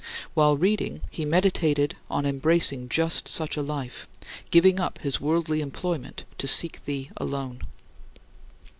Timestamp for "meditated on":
1.25-2.25